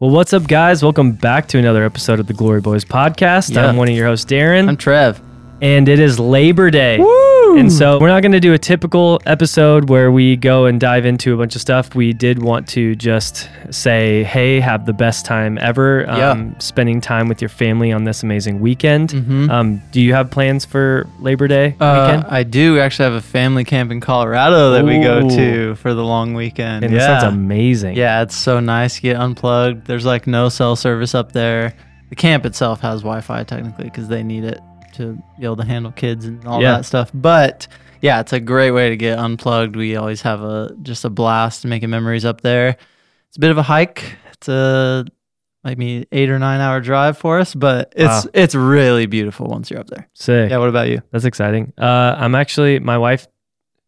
Well, 0.00 0.10
what's 0.10 0.32
up, 0.32 0.46
guys? 0.46 0.80
Welcome 0.80 1.10
back 1.10 1.48
to 1.48 1.58
another 1.58 1.84
episode 1.84 2.20
of 2.20 2.28
the 2.28 2.32
Glory 2.32 2.60
Boys 2.60 2.84
podcast. 2.84 3.52
Yeah. 3.52 3.66
I'm 3.66 3.76
one 3.76 3.88
of 3.88 3.96
your 3.96 4.06
hosts, 4.06 4.30
Darren, 4.30 4.68
I'm 4.68 4.76
Trev. 4.76 5.20
and 5.60 5.88
it 5.88 5.98
is 5.98 6.20
Labor 6.20 6.70
Day. 6.70 6.98
And 7.56 7.72
so 7.72 7.98
we're 7.98 8.08
not 8.08 8.20
going 8.22 8.32
to 8.32 8.40
do 8.40 8.52
a 8.52 8.58
typical 8.58 9.20
episode 9.26 9.88
where 9.88 10.12
we 10.12 10.36
go 10.36 10.66
and 10.66 10.78
dive 10.80 11.04
into 11.06 11.34
a 11.34 11.36
bunch 11.36 11.54
of 11.54 11.60
stuff. 11.60 11.94
We 11.94 12.12
did 12.12 12.42
want 12.42 12.68
to 12.68 12.94
just 12.94 13.48
say, 13.70 14.22
hey, 14.24 14.60
have 14.60 14.86
the 14.86 14.92
best 14.92 15.24
time 15.24 15.58
ever 15.60 16.04
Yeah. 16.06 16.30
um, 16.30 16.54
spending 16.60 17.00
time 17.00 17.28
with 17.28 17.40
your 17.42 17.48
family 17.48 17.90
on 17.92 18.04
this 18.04 18.22
amazing 18.22 18.60
weekend. 18.60 19.10
Mhm. 19.10 19.50
Um, 19.50 19.82
do 19.92 20.00
you 20.00 20.14
have 20.14 20.30
plans 20.30 20.64
for 20.64 21.06
Labor 21.20 21.48
Day 21.48 21.74
Uh, 21.80 22.06
weekend? 22.16 22.32
I 22.32 22.42
do 22.42 22.74
We 22.74 22.80
actually 22.80 23.04
have 23.06 23.14
a 23.14 23.20
family 23.20 23.64
camp 23.64 23.90
in 23.90 24.00
Colorado 24.00 24.72
that 24.72 24.84
we 24.84 25.00
go 25.02 25.28
to 25.28 25.74
for 25.76 25.94
the 25.94 26.04
long 26.04 26.34
weekend. 26.34 26.84
And 26.84 26.94
yeah. 26.94 27.20
sounds 27.20 27.34
amazing. 27.34 27.96
yeah, 27.96 28.22
it's 28.22 28.36
so 28.36 28.60
nice 28.60 28.96
to 28.96 29.02
get 29.02 29.16
unplugged. 29.16 29.86
There's 29.86 30.04
like 30.06 30.26
no 30.26 30.48
cell 30.48 30.76
service 30.76 31.14
up 31.14 31.32
there. 31.32 31.74
The 32.10 32.16
camp 32.16 32.46
itself 32.46 32.80
has 32.80 33.00
Wi-Fi 33.00 33.42
technically 33.44 33.84
because 33.84 34.08
they 34.08 34.22
need 34.22 34.44
it 34.44 34.60
to 34.98 35.14
be 35.38 35.44
able 35.44 35.56
to 35.56 35.64
handle 35.64 35.90
kids 35.92 36.24
and 36.26 36.44
all 36.46 36.60
Yeah. 36.62 36.72
that 36.76 36.84
stuff. 36.84 37.10
But 37.14 37.66
yeah, 38.02 38.20
it's 38.20 38.32
a 38.32 38.40
great 38.40 38.70
way 38.72 38.90
to 38.90 38.96
get 38.96 39.18
unplugged. 39.18 39.74
We 39.74 39.96
always 39.96 40.22
have 40.22 40.42
a 40.42 40.74
just 40.82 41.04
a 41.04 41.10
blast 41.10 41.64
making 41.64 41.90
memories 41.90 42.24
up 42.24 42.42
there. 42.42 42.76
It's 43.28 43.36
a 43.36 43.40
bit 43.40 43.50
of 43.50 43.58
a 43.58 43.62
hike. 43.62 44.16
It's 44.34 44.48
a 44.48 45.04
maybe 45.64 46.06
eight 46.12 46.30
or 46.30 46.38
nine 46.38 46.60
hour 46.60 46.80
drive 46.80 47.18
for 47.18 47.40
us, 47.40 47.54
but 47.54 47.92
it's 47.96 48.24
Wow. 48.24 48.30
it's 48.34 48.54
really 48.54 49.06
beautiful 49.06 49.46
once 49.48 49.70
you're 49.70 49.80
up 49.80 49.88
there. 49.88 50.08
Sick. 50.14 50.50
Yeah, 50.50 50.58
what 50.58 50.68
about 50.68 50.88
you? 50.88 51.02
That's 51.10 51.24
exciting. 51.24 51.72
Uh, 51.76 52.14
I'm 52.16 52.34
actually, 52.36 52.78
my 52.78 52.96
wife, 52.96 53.26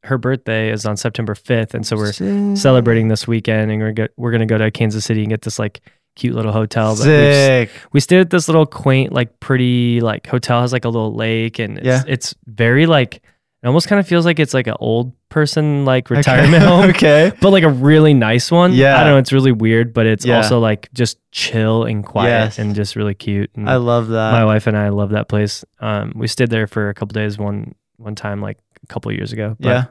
her 0.03 0.19
birthday 0.19 0.71
is 0.73 0.85
on 0.87 0.97
September 0.97 1.35
5th. 1.35 1.75
And 1.75 1.87
so 1.87 1.95
we're 1.97 2.57
celebrating 2.57 3.09
this 3.09 3.29
weekend 3.29 3.71
and 3.71 3.81
we're, 3.81 3.93
go- 3.93 4.09
we're 4.17 4.31
going 4.31 4.41
to 4.41 4.47
go 4.47 4.57
to 4.59 4.71
Kansas 4.71 5.05
City 5.05 5.21
and 5.21 5.29
get 5.31 5.43
this 5.43 5.59
like 5.59 5.81
cute 6.17 6.35
little 6.35 6.53
hotel. 6.53 6.95
But 6.97 7.05
Sick. 7.05 7.71
we 7.93 8.01
stayed 8.01 8.21
at 8.21 8.31
this 8.31 8.49
little 8.49 8.67
quaint, 8.67 9.13
like 9.13 9.41
pretty, 9.41 10.01
like 10.01 10.27
hotel 10.27 10.61
has 10.61 10.73
like 10.73 10.85
a 10.85 10.89
little 10.89 11.15
lake 11.15 11.59
and 11.59 11.79
it's, 11.79 11.87
Yeah. 11.87 12.03
it's 12.07 12.35
very 12.47 12.87
like, 12.87 13.17
it 13.63 13.67
almost 13.67 13.89
kind 13.89 14.01
of 14.01 14.07
feels 14.09 14.25
like 14.25 14.39
it's 14.39 14.55
like 14.55 14.67
an 14.67 14.75
old 14.81 15.13
person, 15.29 15.85
like 15.85 16.09
retirement 16.11 16.63
okay. 16.63 16.65
home. 16.67 16.91
okay. 16.91 17.33
But 17.41 17.51
like 17.51 17.63
a 17.63 17.69
really 17.69 18.15
nice 18.15 18.51
one. 18.51 18.73
Yeah. 18.73 18.99
I 18.99 19.05
don't 19.05 19.13
know. 19.13 19.19
It's 19.19 19.33
really 19.33 19.53
weird, 19.53 19.93
but 19.93 20.07
it's 20.07 20.25
Yeah. 20.25 20.37
also 20.37 20.59
like 20.61 20.89
just 20.95 21.19
chill 21.31 21.85
and 21.85 22.05
quiet 22.05 22.29
Yes. 22.31 22.59
and 22.59 22.75
just 22.75 22.97
really 22.97 23.15
cute. 23.15 23.51
And 23.55 23.69
I 23.69 23.77
love 23.77 24.09
that. 24.09 24.33
my 24.33 24.45
wife 24.45 24.67
and 24.67 24.77
I 24.77 24.89
love 24.89 25.11
that 25.11 25.29
place. 25.29 25.65
Um, 25.79 26.13
we 26.17 26.27
stayed 26.27 26.51
there 26.51 26.67
for 26.67 26.89
a 26.89 26.95
couple 26.95 27.13
days 27.13 27.39
one 27.39 27.75
one 27.99 28.15
time 28.15 28.41
like 28.41 28.57
a 28.83 28.87
couple 28.87 29.13
years 29.13 29.31
ago. 29.33 29.57
But 29.61 29.69
yeah. 29.69 29.85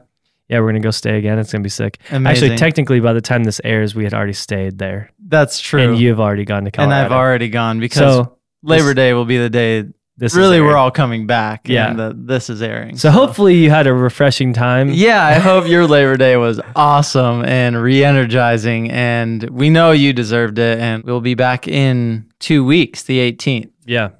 yeah, 0.48 0.58
we're 0.60 0.66
gonna 0.66 0.80
go 0.80 0.90
stay 0.90 1.16
again. 1.16 1.38
It's 1.38 1.52
gonna 1.52 1.62
be 1.62 1.68
sick. 1.68 1.98
Amazing. 2.10 2.26
Actually, 2.26 2.56
technically, 2.58 2.98
by 2.98 3.12
the 3.12 3.20
time 3.20 3.44
this 3.44 3.60
airs, 3.62 3.94
we 3.94 4.02
had 4.02 4.12
already 4.12 4.32
stayed 4.32 4.78
there, 4.78 5.12
that's 5.30 5.60
true. 5.60 5.80
and 5.80 5.98
you've 5.98 6.20
already 6.20 6.44
gone 6.44 6.64
to 6.64 6.70
Colorado. 6.70 6.94
and 6.96 7.06
I've 7.06 7.12
already 7.16 7.48
gone 7.48 7.80
because 7.80 7.98
so 8.26 8.36
Labor 8.62 8.86
this- 8.88 8.94
Day 8.96 9.14
will 9.14 9.24
be 9.24 9.38
the 9.38 9.48
day. 9.50 9.82
this 10.18 10.32
is 10.32 10.38
really, 10.38 10.60
we're 10.60 10.76
all 10.76 10.90
coming 10.90 11.26
back. 11.26 11.66
Yeah. 11.68 11.88
And 11.90 11.98
the, 11.98 12.12
this 12.14 12.50
is 12.50 12.60
airing. 12.60 12.98
So 12.98 13.10
hopefully 13.10 13.54
you 13.56 13.70
had 13.70 13.86
a 13.86 13.94
refreshing 13.94 14.52
time. 14.52 14.90
Yeah, 14.90 15.24
I 15.24 15.34
hope 15.34 15.66
your 15.74 15.86
Labor 15.86 16.16
Day 16.18 16.36
was 16.36 16.60
awesome 16.76 17.42
and 17.44 17.80
re-energizing, 17.82 18.90
and 18.90 19.42
we 19.50 19.70
know 19.70 19.92
you 19.92 20.12
deserved 20.12 20.58
it. 20.58 20.78
And 20.78 21.04
we'll 21.04 21.20
be 21.22 21.34
back 21.34 21.66
in 21.68 22.26
two 22.38 22.64
weeks, 22.64 23.04
the 23.04 23.18
18th. 23.32 23.70
Yeah. 23.86 24.10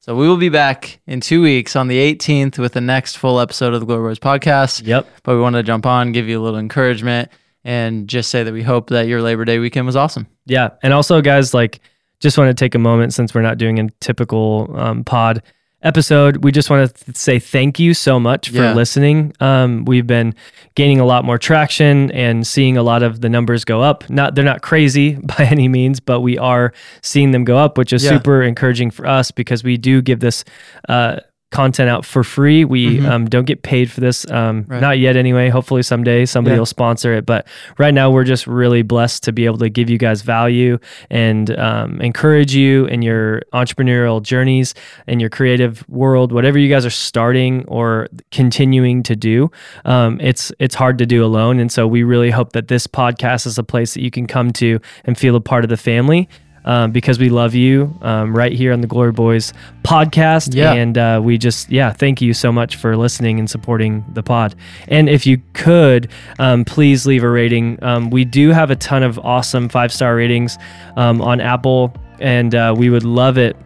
So 0.00 0.14
we 0.14 0.26
will 0.28 0.36
be 0.38 0.48
back 0.48 1.00
in 1.06 1.20
two 1.20 1.42
weeks 1.42 1.76
on 1.76 1.88
the 1.88 1.98
18th 2.14 2.58
with 2.58 2.72
the 2.72 2.80
next 2.80 3.16
full 3.18 3.40
episode 3.40 3.74
of 3.74 3.80
the 3.80 3.86
Glory 3.86 4.08
Boys 4.10 4.18
podcast. 4.18 4.86
Yep. 4.86 5.06
But 5.22 5.34
we 5.34 5.40
wanted 5.42 5.58
to 5.58 5.62
jump 5.64 5.84
on, 5.84 6.12
give 6.12 6.28
you 6.28 6.40
a 6.40 6.42
little 6.42 6.58
encouragement, 6.58 7.30
and 7.64 8.08
just 8.08 8.30
say 8.30 8.42
that 8.42 8.52
we 8.54 8.62
hope 8.62 8.88
that 8.90 9.06
your 9.06 9.20
Labor 9.20 9.44
Day 9.44 9.58
weekend 9.58 9.84
was 9.86 9.96
awesome. 9.96 10.26
Yeah. 10.48 10.70
And 10.82 10.92
also, 10.92 11.20
guys, 11.20 11.54
like, 11.54 11.80
just 12.20 12.36
want 12.36 12.48
to 12.48 12.54
take 12.64 12.74
a 12.74 12.78
moment 12.78 13.14
since 13.14 13.34
we're 13.34 13.42
not 13.42 13.58
doing 13.58 13.78
a 13.78 13.88
typical 14.00 14.74
um, 14.76 15.04
pod 15.04 15.42
episode. 15.82 16.42
We 16.42 16.50
just 16.50 16.70
want 16.70 16.92
to 16.92 17.04
th- 17.04 17.16
say 17.16 17.38
thank 17.38 17.78
you 17.78 17.94
so 17.94 18.18
much 18.18 18.48
for 18.50 18.56
Yeah. 18.56 18.74
listening. 18.74 19.32
Um, 19.38 19.84
we've 19.84 20.08
been 20.08 20.34
gaining 20.74 20.98
a 20.98 21.04
lot 21.04 21.24
more 21.24 21.38
traction 21.38 22.10
and 22.10 22.44
seeing 22.44 22.76
a 22.76 22.82
lot 22.82 23.04
of 23.04 23.20
the 23.20 23.28
numbers 23.28 23.64
go 23.64 23.80
up. 23.80 24.08
Not 24.10 24.34
they're 24.34 24.44
not 24.44 24.60
crazy 24.62 25.12
by 25.38 25.44
any 25.44 25.68
means, 25.68 26.00
but 26.00 26.20
we 26.20 26.36
are 26.36 26.72
seeing 27.02 27.30
them 27.30 27.44
go 27.44 27.56
up, 27.58 27.78
which 27.78 27.92
is 27.92 28.02
Yeah. 28.02 28.10
super 28.10 28.42
encouraging 28.42 28.90
for 28.90 29.06
us 29.06 29.30
because 29.30 29.62
we 29.62 29.76
do 29.76 30.02
give 30.02 30.18
this. 30.18 30.44
Uh, 30.88 31.20
content 31.50 31.88
out 31.88 32.04
for 32.04 32.22
free 32.22 32.62
we 32.64 32.98
Mhm. 32.98 33.08
um, 33.08 33.24
don't 33.26 33.46
get 33.46 33.62
paid 33.62 33.90
for 33.90 34.00
this 34.02 34.30
um, 34.30 34.66
Right. 34.68 34.82
not 34.82 34.98
yet 34.98 35.16
anyway 35.16 35.48
hopefully 35.48 35.82
someday 35.82 36.26
somebody 36.26 36.54
Yeah. 36.54 36.58
will 36.58 36.66
sponsor 36.66 37.14
it 37.14 37.24
but 37.24 37.46
right 37.78 37.94
now 37.94 38.10
we're 38.10 38.24
just 38.24 38.46
really 38.46 38.82
blessed 38.82 39.24
to 39.24 39.32
be 39.32 39.46
able 39.46 39.56
to 39.58 39.70
give 39.70 39.88
you 39.88 39.96
guys 39.96 40.20
value 40.20 40.78
and 41.10 41.56
um, 41.58 42.00
encourage 42.02 42.54
you 42.54 42.84
in 42.86 43.00
your 43.00 43.40
entrepreneurial 43.54 44.22
journeys 44.22 44.74
and 45.06 45.22
your 45.22 45.30
creative 45.30 45.82
world 45.88 46.32
whatever 46.32 46.58
you 46.58 46.68
guys 46.68 46.84
are 46.84 46.90
starting 46.90 47.64
or 47.66 48.08
continuing 48.30 49.02
to 49.02 49.16
do 49.16 49.50
um, 49.86 50.18
it's 50.20 50.52
it's 50.58 50.74
hard 50.74 50.98
to 50.98 51.06
do 51.06 51.24
alone 51.24 51.58
and 51.58 51.72
so 51.72 51.86
we 51.86 52.02
really 52.02 52.30
hope 52.30 52.52
that 52.52 52.68
this 52.68 52.86
podcast 52.86 53.46
is 53.46 53.56
a 53.56 53.62
place 53.64 53.94
that 53.94 54.02
you 54.02 54.10
can 54.10 54.26
come 54.26 54.52
to 54.52 54.78
and 55.06 55.16
feel 55.16 55.34
a 55.34 55.40
part 55.40 55.64
of 55.64 55.70
the 55.70 55.76
family 55.78 56.28
um, 56.68 56.92
because 56.92 57.18
we 57.18 57.28
love 57.30 57.54
you 57.54 57.92
um, 58.02 58.36
right 58.36 58.52
here 58.52 58.72
on 58.72 58.80
the 58.82 58.86
Glory 58.86 59.10
Boys 59.12 59.52
podcast. 59.82 60.54
Yeah. 60.54 60.72
And 60.74 60.96
uh, 60.96 61.20
we 61.24 61.38
just, 61.38 61.70
yeah, 61.70 61.92
thank 61.92 62.20
you 62.20 62.34
so 62.34 62.52
much 62.52 62.76
for 62.76 62.96
listening 62.96 63.38
and 63.40 63.48
supporting 63.50 64.04
the 64.12 64.22
pod. 64.22 64.54
And 64.86 65.08
if 65.08 65.26
you 65.26 65.40
could, 65.54 66.10
um, 66.38 66.64
please 66.64 67.06
leave 67.06 67.24
a 67.24 67.28
rating. 67.30 67.82
Um, 67.82 68.10
we 68.10 68.24
do 68.24 68.50
have 68.50 68.70
a 68.70 68.76
ton 68.76 69.02
of 69.02 69.18
awesome 69.18 69.68
five 69.68 69.92
star 69.92 70.14
ratings 70.14 70.58
um, 70.96 71.20
on 71.22 71.40
Apple, 71.40 71.92
and 72.20 72.54
uh, 72.54 72.74
we 72.76 72.90
would 72.90 73.04
love 73.04 73.38
it 73.38 73.56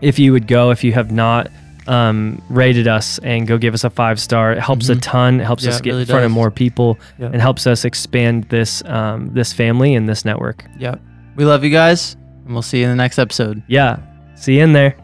if 0.00 0.18
you 0.18 0.32
would 0.32 0.46
go, 0.46 0.70
if 0.70 0.82
you 0.84 0.92
have 0.92 1.10
not. 1.10 1.48
Um, 1.86 2.40
rated 2.50 2.86
us 2.86 3.18
and 3.18 3.48
go 3.48 3.58
give 3.58 3.74
us 3.74 3.82
a 3.82 3.90
five 3.90 4.20
star. 4.20 4.52
It 4.52 4.60
helps 4.60 4.88
a 4.90 4.94
Mhm. 4.94 5.00
ton. 5.02 5.40
It 5.40 5.44
helps 5.44 5.64
Yeah, 5.64 5.70
us 5.70 5.80
get 5.80 5.90
really 5.90 6.02
in 6.02 6.06
front 6.06 6.24
of 6.24 6.30
more 6.30 6.50
people 6.50 6.98
Yeah. 7.18 7.30
and 7.32 7.40
helps 7.40 7.66
us 7.66 7.84
expand 7.84 8.44
this 8.48 8.84
um, 8.84 9.30
this 9.32 9.52
family 9.52 9.94
and 9.96 10.08
this 10.08 10.24
network. 10.24 10.64
Yep. 10.78 11.00
We 11.34 11.44
love 11.44 11.64
you 11.64 11.70
guys, 11.70 12.16
and 12.50 12.56
we'll 12.56 12.62
see 12.62 12.78
you 12.78 12.84
in 12.86 12.90
the 12.90 12.96
next 12.96 13.20
episode. 13.20 13.62
Yeah. 13.68 14.00
See 14.34 14.56
you 14.56 14.64
in 14.64 14.72
there. 14.72 14.96